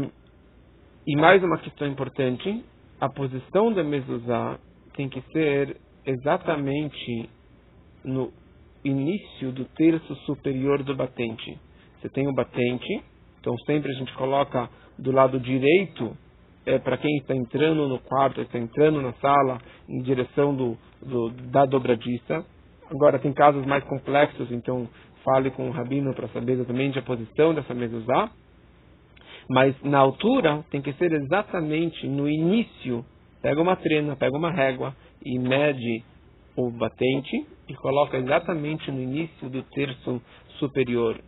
E 1.08 1.16
mais 1.18 1.44
uma 1.44 1.58
questão 1.58 1.88
importante, 1.88 2.64
a 3.00 3.10
posição 3.10 3.74
da 3.74 3.84
mezuzá 3.84 4.58
tem 4.96 5.10
que 5.10 5.22
ser 5.32 5.78
exatamente 6.06 7.30
no 8.04 8.32
início 8.84 9.52
do 9.52 9.66
terço 9.66 10.16
superior 10.26 10.84
do 10.84 10.96
batente. 10.96 11.60
Você 12.00 12.10
tem 12.10 12.28
o 12.28 12.34
batente, 12.34 13.04
então 13.46 13.56
sempre 13.60 13.92
a 13.92 13.94
gente 13.94 14.12
coloca 14.16 14.68
do 14.98 15.12
lado 15.12 15.40
direito 15.40 16.18
é, 16.66 16.80
para 16.80 16.98
quem 16.98 17.16
está 17.18 17.36
entrando 17.36 17.88
no 17.88 18.00
quarto, 18.00 18.42
está 18.42 18.58
entrando 18.58 19.00
na 19.00 19.14
sala, 19.14 19.60
em 19.88 20.02
direção 20.02 20.56
do, 20.56 20.76
do, 21.00 21.30
da 21.52 21.64
dobradiça. 21.64 22.44
Agora 22.90 23.20
tem 23.20 23.32
casos 23.32 23.64
mais 23.68 23.84
complexos, 23.84 24.52
então 24.52 24.90
fale 25.24 25.52
com 25.52 25.70
o 25.70 25.72
rabino 25.72 26.12
para 26.16 26.28
saber 26.30 26.54
exatamente 26.54 26.98
a 26.98 27.04
posição 27.04 27.54
dessa 27.54 27.76
mezuzá. 27.76 28.32
Mas 29.48 29.80
na 29.84 30.00
altura 30.00 30.66
tem 30.72 30.82
que 30.82 30.94
ser 30.94 31.14
exatamente 31.14 32.08
no 32.08 32.28
início. 32.28 33.06
Pega 33.44 33.62
uma 33.62 33.76
trena, 33.76 34.16
pega 34.16 34.36
uma 34.36 34.52
régua 34.52 34.96
e 35.24 35.38
mede 35.38 36.04
o 36.58 36.72
batente 36.72 37.46
e 37.70 37.76
coloca 37.76 38.18
exatamente 38.18 38.90
no 38.90 39.00
início 39.00 39.48
do 39.52 39.62
terço 39.62 40.20
superior. 40.58 41.22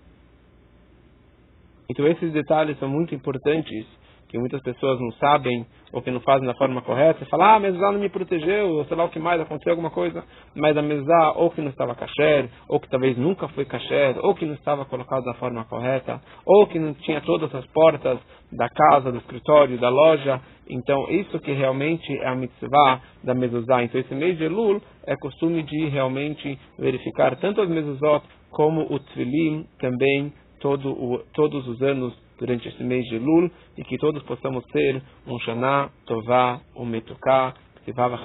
Então 1.90 2.08
esses 2.08 2.32
detalhes 2.34 2.78
são 2.80 2.90
muito 2.90 3.16
importantes, 3.16 3.86
que 4.28 4.38
muitas 4.38 4.62
pessoas 4.62 5.00
não 5.00 5.12
sabem 5.14 5.66
ou 5.94 6.02
que 6.02 6.12
não 6.12 6.20
fazem 6.20 6.46
da 6.46 6.54
forma 6.56 6.82
correta. 6.82 7.20
Você 7.20 7.30
fala, 7.30 7.54
ah, 7.54 7.56
a 7.56 7.60
mesuzá 7.60 7.92
não 7.92 8.00
me 8.00 8.10
protegeu, 8.10 8.72
ou 8.72 8.86
sei 8.86 8.98
lá 8.98 9.06
o 9.06 9.10
que 9.10 9.20
mais, 9.20 9.40
aconteceu 9.40 9.72
alguma 9.72 9.90
coisa. 9.90 10.24
Mas 10.56 10.76
a 10.76 10.82
mesuzá 10.82 11.34
ou 11.36 11.50
que 11.50 11.62
não 11.62 11.70
estava 11.70 11.96
kasher, 11.96 12.50
ou 12.68 12.80
que 12.80 12.90
talvez 12.90 13.18
nunca 13.18 13.48
foi 13.50 13.66
kasher, 13.66 14.18
ou 14.22 14.36
que 14.36 14.46
não 14.46 14.54
estava 14.54 14.86
colocado 14.86 15.24
da 15.24 15.34
forma 15.36 15.64
correta, 15.66 16.20
ou 16.46 16.68
que 16.68 16.78
não 16.78 16.94
tinha 16.94 17.22
todas 17.22 17.54
as 17.56 17.66
portas 17.68 18.20
da 18.52 18.68
casa, 18.70 19.12
do 19.12 19.18
escritório, 19.18 19.78
da 19.78 19.90
loja. 19.90 20.42
Então, 20.70 21.10
isso 21.10 21.40
que 21.40 21.54
realmente 21.54 22.12
é 22.20 22.28
a 22.28 22.36
mitzvah 22.36 23.02
da 23.24 23.34
mezuzá. 23.34 23.84
Então, 23.84 24.00
esse 24.00 24.14
mês 24.14 24.38
de 24.38 24.44
Elul 24.44 24.82
é 25.06 25.16
costume 25.16 25.64
de 25.64 25.86
realmente 25.88 26.60
verificar 26.78 27.38
tanto 27.38 27.62
as 27.62 27.70
mezuzot 27.70 28.26
como 28.52 28.82
o 28.94 29.00
tzilim 29.00 29.66
também 29.80 30.34
todo 30.60 30.92
o, 30.92 31.24
todos 31.34 31.68
os 31.68 31.82
anos 31.82 32.14
durante 32.40 32.68
este 32.68 32.84
mês 32.84 33.04
de 33.06 33.20
Lul 33.20 33.50
e 33.78 33.84
que 33.84 33.98
todos 33.98 34.22
possamos 34.24 34.64
ter 34.66 35.02
um 35.26 35.40
Shana 35.40 35.90
Tová, 36.06 36.62
um 36.76 36.86
Metuká, 36.86 37.54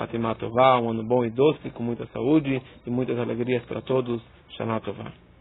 Hatimah 0.00 0.34
Tová, 0.34 0.78
um 0.80 0.90
ano 0.90 1.04
bom 1.04 1.24
e 1.24 1.30
doce, 1.30 1.70
com 1.70 1.82
muita 1.82 2.06
saúde 2.08 2.60
e 2.86 2.90
muitas 2.90 3.18
alegrias 3.18 3.64
para 3.64 3.80
todos. 3.80 4.20
Shana 4.50 4.80
Tová. 4.80 5.31